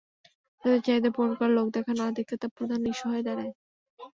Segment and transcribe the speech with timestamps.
[0.63, 3.51] তাঁদের চাহিদা পূরণ করা, লোক দেখানো আদিখ্যেতা প্রধান ইস্যু হয়ে দাঁড়ায়।